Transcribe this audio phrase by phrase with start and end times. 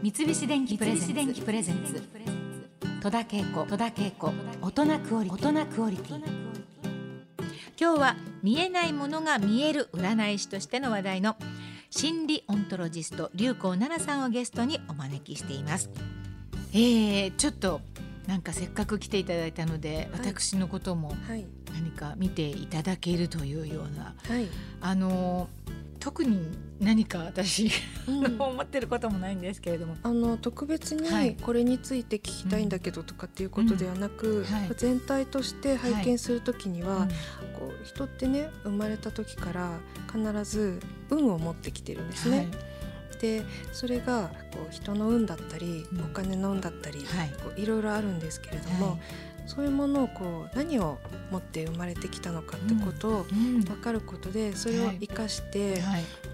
[0.00, 2.00] 三菱電機プレゼンツ。
[3.02, 3.66] 戸田恵子。
[3.66, 4.32] 戸田恵子。
[4.62, 5.48] 大人クオリティ。
[5.48, 6.22] 大人クオリティ。
[7.80, 11.36] 今日は見えないものが見える占い師としての話題の
[11.90, 15.90] 心理オントロジスト龍光奈々さんをゲストにお招きしています。
[16.72, 17.80] えー、ちょっと
[18.28, 21.16] なんかせっかく来ていただいたので、はい、私のことも
[21.72, 24.46] 何か見ていただけるというような、はい、
[24.80, 25.48] あの
[25.98, 27.70] 特に何か私、
[28.06, 29.96] うん、思ってることもないんですけれども。
[30.02, 37.08] あの特別にこれについて聞きたいんだけどとかっていうことではなく、はい、全体として拝見する時には、はい、
[37.58, 39.78] こう人ってね生まれた時から
[40.12, 40.80] 必ず
[41.10, 42.36] 運を持ってきてるんですね。
[42.38, 42.48] はい。
[43.20, 43.42] で
[43.72, 48.98] それがこう人の運だったり、お金の運だったり、はい、こういろいろあるんですけれども、はい、
[49.48, 50.98] そういうものをこう何を
[51.30, 55.80] 持って生まれてきたのかってことを分かることで、それを生かして、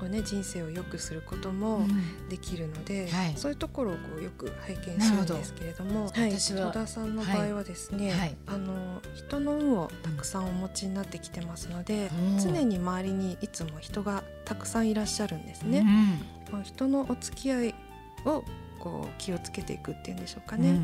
[0.01, 1.87] こうね、人生を良くすることも
[2.29, 12.11] できるので、そういうところをこうよく拝見するんですけれどもはい、戸田さんの場合はですね、あの人の運をたくさんお持ちになってきてますので、
[12.43, 15.87] 常に周りにいつも人がたくさんいらっしゃるんですね。
[16.51, 17.75] まあ、人のお付き合い
[18.25, 18.45] を
[18.81, 20.81] こう気をつけていくっていうんでしょうかね。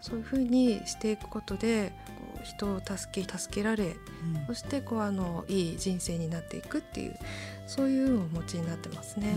[0.00, 1.92] そういうふうにしていくことで
[2.34, 7.18] こう人を助け助けられ、うん、そしてこうあのいい人生になっていくっていう
[7.66, 9.30] そういうお持ちになってますね。
[9.30, 9.36] う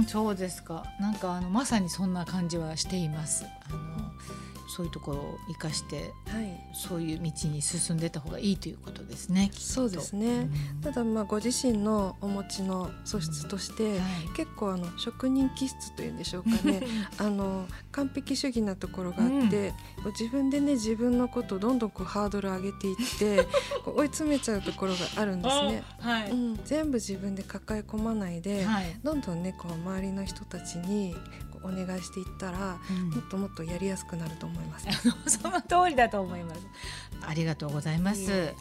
[0.00, 3.44] んそうですかなんかあのまさにそんな感じはしています。
[3.70, 4.01] あの
[4.68, 9.50] そういうところを生かして、はい、そういう道に進んでた方がいいということですね。
[9.52, 10.48] そうですね。
[10.74, 13.92] うん、ただまあご自身のお持ちの素質として、うん。
[13.92, 16.82] はい、結構あの職人気質というんでしょうかね。
[17.18, 19.74] あの完璧主義なところがあって、
[20.04, 23.46] うん、自分でね自分のことをどんどんこうハードル上げていって
[23.86, 25.82] 追い詰めちゃうところがあるんですね。
[25.98, 31.14] はい、うん、全部自分で抱え込まないで、はい、どんどんねこう周りの人たちに
[31.64, 34.86] お願いしていったら、うん、もっともっとやりやすくなると思います。
[35.26, 36.60] その通りだと思います。
[37.26, 38.54] ありがとうございます。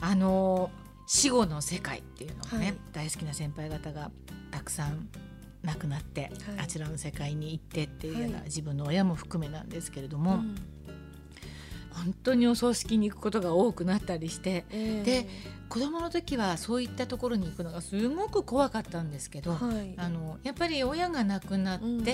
[0.00, 0.70] あの
[1.06, 4.10] 死後の世界っていうのをね、はい、大好きな先輩方が
[4.50, 5.08] たくさん
[5.62, 6.30] 亡くなって、はい、
[6.60, 10.56] あちらの世界に行ってっていうような、はい、自分の親も含めなんですけれども、うん、
[11.92, 15.28] 本当にお葬式に行くことが多くなったりして、えー、で
[15.68, 22.06] 子供の時はそういったところに行くのがすごく怖かったんですけど、はい、あのやっぱり親が亡くなって、うんうん、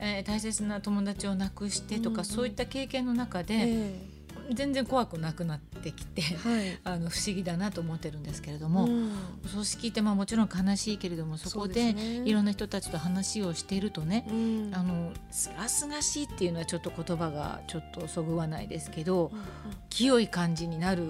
[0.00, 3.54] えー、大切な友達を亡くしてとか、うんうん、そういった経験の中で。
[3.54, 4.15] えー
[4.52, 9.12] 全然怖くなくなってきて、はい、 あの不思議だなと思ってるんですけれども、うん、
[9.46, 11.90] 葬式ってまあもちろん悲しいけれどもそこで
[12.24, 19.44] いろんな人たちと話をしているとね、うん、あのすがすがしいっていうのはちょっと言葉がちょっとそぐわないですけど、うんうん、
[19.90, 21.06] 清い感じになる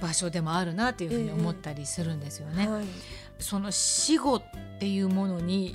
[0.00, 2.68] 場所でもあるなというふうに思ったりするんですよね。
[2.68, 2.84] はい、
[3.38, 4.42] その死後っ
[4.78, 5.74] ていうものに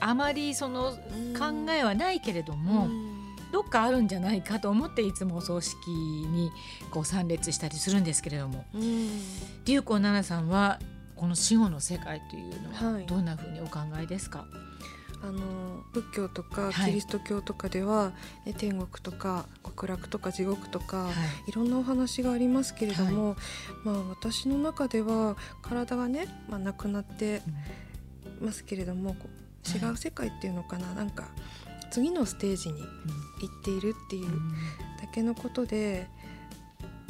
[0.00, 0.92] あまりその
[1.38, 3.11] 考えはないけれども、うん
[3.52, 6.50] どっかあるんじゃないかと思っていつもお葬式に
[6.90, 8.64] こう参列したりするんですけれども、
[9.64, 10.80] 龍子奈々さんは
[11.16, 14.48] この死後の世界というのはどんなふうにお考えですか、はい
[15.22, 18.12] あの仏教とかキリスト教とかでは、は
[18.44, 21.10] い、天国とか極楽とか地獄とか、は
[21.46, 23.36] い、いろんなお話がありますけれども、はい、
[23.84, 27.40] まあ、私の中では体がね、まあ、なくなって
[28.40, 29.14] ますけれども、
[29.64, 31.28] 違う世界っていうのかな、なんか
[31.92, 34.30] 次のステージに行っているっていう
[35.00, 36.08] だけのことで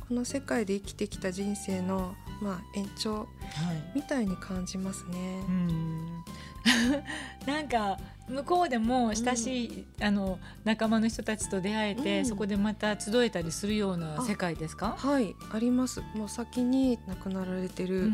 [0.08, 3.28] この世界で生きてきた人生の、まあ、延長
[3.94, 5.40] みたいに感じますね。
[6.64, 7.02] は
[7.46, 7.96] い、 なんか
[8.28, 14.96] 向こうでも親しい、うん、あの仲間の人たちと出会えて、うん、そこでまた集えたりするような世界ですか？
[14.98, 16.02] はいあります。
[16.14, 18.12] もう先に亡くなられてる、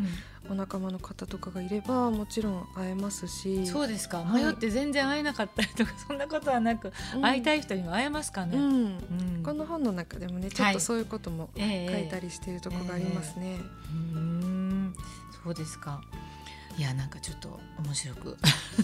[0.49, 3.67] お仲間の方とかがいればもちろん会えますし。
[3.67, 8.65] そうですか、迷って全然会えなかったりとか そんなことはなく、うん、会いたい人には会えますかね、うん。
[8.65, 14.95] うん、この本の中でもねちょっとそういうことも書いたりしているところがありますね、えーえー、うん。
[15.43, 16.01] そうですか
[16.77, 18.37] いやなんかちょっと面白く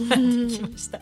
[0.09, 1.00] なってきました。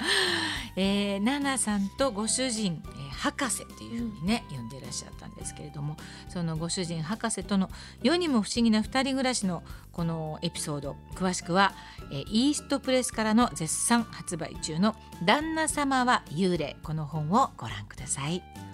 [0.75, 5.97] えー、ナナさんとご主人、えー、博士っていうふうにね、うん、呼んでいらっしゃったんですけれども
[6.29, 7.69] そのご主人博士との
[8.02, 11.73] 世にも不思議な二人暮らしのこのエピソード詳しくは、
[12.11, 18.72] えー、イーストプレスからの絶賛発売中の「旦那様は幽霊」この本をご覧ください。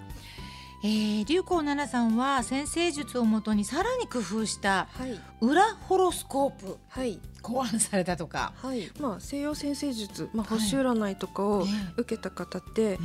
[0.83, 4.87] えー、流行奈々さんは先生術をもとにさらに工夫した
[5.41, 8.89] 裏ホロスコープ、はい、考案されたとか、はい。
[8.99, 11.65] まあ、西洋先生術、まあ、星占いとかを
[11.97, 12.99] 受けた方って、はい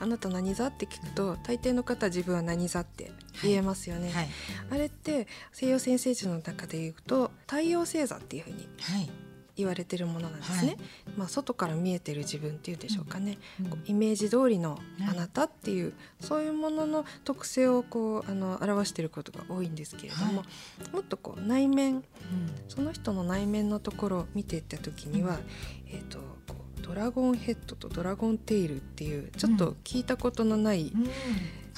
[0.00, 0.68] あなた何座？
[0.68, 3.10] って聞くと大抵の方自分は何座って
[3.42, 4.12] 言えますよね、
[4.70, 8.68] あれって西洋先生術の中で言うと太陽星座っていうふうに
[9.58, 10.78] 言われてるものなんですね、はい、
[11.16, 14.78] まあ、外から見えてる自分っていうんでしょうかね、うん、イメージ通りの
[15.08, 20.44] あなたっていう、そういうものの特性をこうあの表していることが多いんですけれども、は
[20.90, 22.02] い、もっとこう内面、うん、
[22.68, 25.38] その人の内面のところを見ていった時には、
[25.88, 30.92] えーと、こうドラゴンヘッドとドラゴンテイルっていうちょっと聞いたことのない、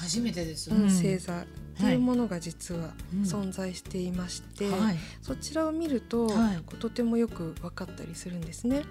[0.01, 1.45] 初めてです、星座っ
[1.77, 2.91] ていうものが実は
[3.23, 8.83] 存在していまして、はい、そちらを見ると、はい、とてもよく分かったりするんですね。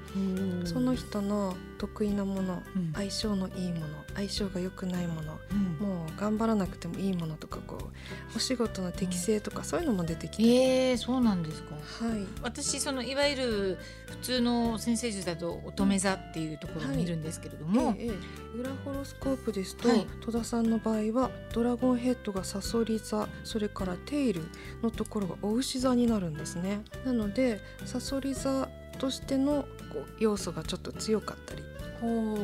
[0.64, 5.38] その人の得意なもの、うん、相性のいいもの相性が良くないもの、
[5.80, 5.89] うん、
[6.20, 18.56] 頑張らなくてもいいものとかこうお仕事の適性とか、そういうのも出てきて、えー、そうなんですか、はい、私そのいわゆる普通の先生術だと乙女座っていうところを見るんですけれども、はいえーえ。
[18.56, 19.88] ー、裏ホロスコープですと、
[20.20, 24.43] 戸田さんの場合はドラゴンヘッドがさそり座それからテイル
[24.82, 26.82] のところがお牛座になるんですね。
[27.06, 28.69] なのでさそり座
[28.99, 31.62] としてのこう要素がちょっと強かったり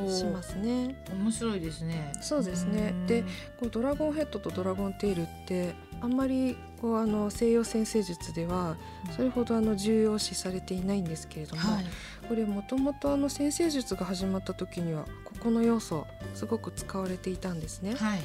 [0.08, 0.96] しますね。
[1.12, 2.12] 面白いですね。
[2.20, 2.94] そうですね。
[3.06, 3.22] で
[3.58, 8.76] こうドラゴンヘッドとドラゴンテイルってあんまりこうあの西洋占星術では
[9.14, 11.84] それほどあの重要視されていないんですけれども、はい、
[12.28, 17.94] これもともとあの占星術が始まった時にはここの要素すごく使われていたんですね。
[17.94, 18.20] はい。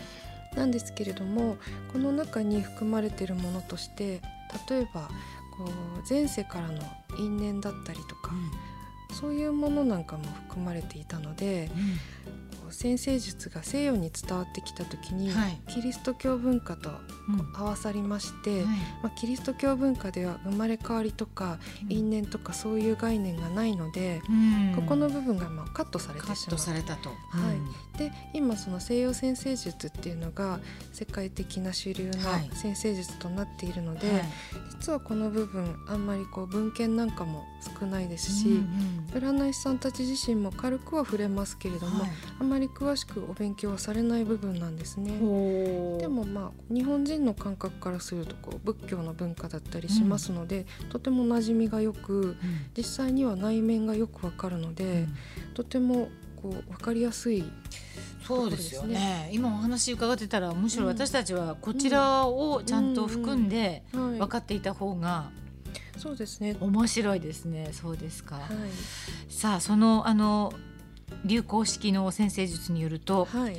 [0.55, 1.57] なんですけれども
[1.93, 4.21] この中に含まれているものとして
[4.69, 5.07] 例えば
[5.57, 5.69] こう
[6.09, 6.81] 前世からの
[7.17, 8.51] 因縁だったりとか、うん、
[9.11, 11.69] そういうものなんかも含まれていたので、
[12.71, 16.89] 先生術が西洋に伝わってきた時に、はい、キリスト教文化と
[17.53, 21.59] 合わさりまして、うんはい、まあ、キリスト教文化では生まれ変わりとか、
[21.89, 26.59] 因縁とかそういう概念がないので、うん、ここの部分がまあカットされてしまう。
[26.59, 27.15] されたと、は
[27.95, 30.59] い、で今その西洋先生術っていうのが
[30.93, 34.21] 世界的な主流な先生術となっているので、はい、
[34.79, 37.43] 実はこの部分あんまりこう文献なんかも
[37.79, 42.05] 少ないですし、うんうん、占い師さんたち自身も軽くは触れますけれども、
[42.39, 45.11] あんまりり詳しくお勉強はされない部分なんですね。
[45.99, 52.37] でもまあ日本人の感覚からするとこう仏教の文化だったりしますので、うん、とても馴染みがよく、うん、
[52.77, 56.09] 実際には内面がよくわかるので、うん、とても
[56.41, 57.43] こう分かりやすい
[58.25, 59.29] そうですよね。
[59.33, 65.31] 今お話伺ってたらむしろ私たちはこちらをちゃんと含んで分かっていた方が
[66.01, 66.57] そうですね。
[66.59, 67.69] 面白いですね。
[67.73, 70.51] そうですか、はい、さあそのあの
[71.25, 73.57] 流行式の先生術によると、はい、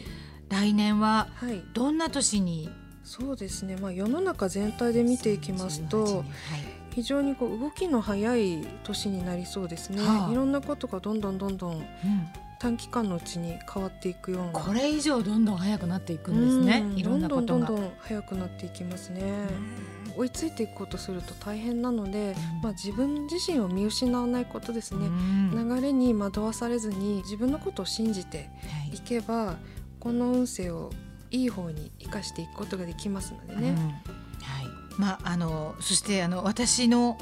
[0.49, 1.29] 来年は
[1.73, 2.75] どんな年に、はい、
[3.05, 6.25] そうですね、まあ、世の中全体で見ていきますと、はい、
[6.95, 11.87] 非常にこう動きの早い年になりそうですね、はあ、いろんなことがどんどんどんどん、
[12.59, 14.53] 短期間のうちに変わっていくような。
[14.53, 17.67] これ以上どんどん早くなっていくんですね、いろんなことが。
[17.67, 19.23] どんどん早くなっていきますね。
[20.17, 25.09] 追いついていくことすると大変なので、まあ、自分自身を見失わないことですね、
[25.53, 28.51] 流れに惑わされずに自分のことを信じて
[28.93, 29.01] い。
[29.01, 29.57] けば、はい、
[29.99, 30.91] この運勢を
[31.31, 33.73] いい方に生かしていくことができますのでね。
[33.73, 33.79] は
[34.19, 34.22] い
[34.99, 37.19] まあ、あのそしてあの私の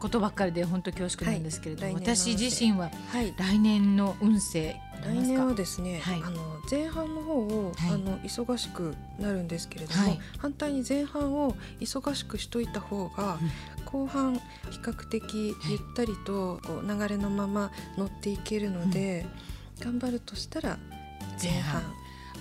[0.00, 2.90] ことばっかりで本当恐縮なんですけれども、はい、私自身は
[3.36, 6.40] 来年の運勢来年はですね、はい、あの
[6.70, 13.38] 前半の方を、はい、あの忙しくなるんですけれども、はい、反対に前半を忙しくしといた方が、
[13.84, 14.36] 後半
[14.70, 15.54] 比較的ゆっ
[15.96, 19.26] たりとこう流れのまま乗っていけるので、
[19.80, 20.78] 頑張るとしたら
[21.42, 21.82] 前半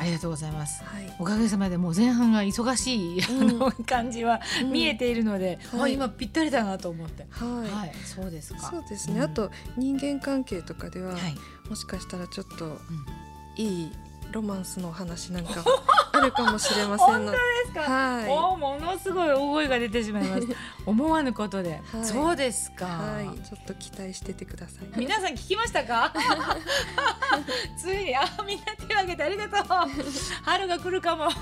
[0.02, 4.42] ありがとうございます、はい、おかげさまでもう前半が忙しい、あの感じは
[4.72, 11.16] 見えているので、うん、はい、今ぴったりだなと思って、はい、はい、そうですかそうですね、うん、あと人間関係とかでは、
[11.70, 12.80] もしかしたらちょっと
[13.58, 13.92] いい
[14.32, 15.64] ロマンスの話なんか
[16.14, 17.38] あるかもしれませんので。
[17.38, 17.82] ですか？
[17.82, 18.30] はい。
[18.30, 20.48] おものすごい大声が出てしまいます。
[20.86, 22.86] 思わぬことで、はい、そうですか。
[22.86, 23.40] はい。
[23.48, 25.00] ちょっと期待しててください。
[25.00, 26.14] 皆さん聞きましたか？
[27.78, 29.68] ついにあみんな手を挙げてありがとう。
[30.44, 31.26] 春が来るかも。
[31.26, 31.34] はい。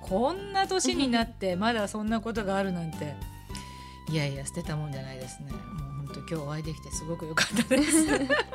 [0.00, 3.14] こんな年になって まだそんなことがあるなんて。
[4.10, 5.52] いやいや捨てたもんじゃないですね。
[6.08, 8.06] と今日お会いできてすごく良かったです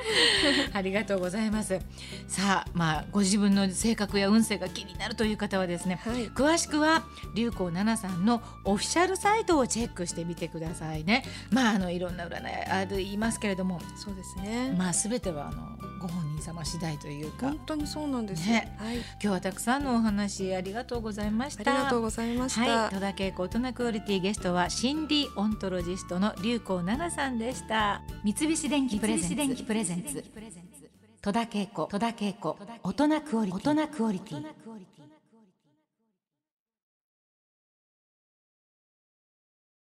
[0.74, 1.80] ありがとうございます
[2.28, 7.04] さあまあご自分の性格や運勢が気になるという方はですね、はい、詳しくは
[7.36, 17.48] 流行奈々さんのオフィシャルサイトをチェックしてみてくださいねまああのいろんな占いある言いますけれどもそうですねまあすべてはあのご本人様次第というか。
[17.48, 21.72] 本当にそうなんですね、はい、今日はたくさんのお話ありがとうございました。
[21.72, 28.02] ありがとうございました、はい、戸田恵子大人クオリティゲストは心理オントロジストの流行奈々さんでした。
[28.24, 30.24] 三菱電機プレゼンツ。
[31.22, 34.46] 戸田恵子戸田恵子大人クオリティ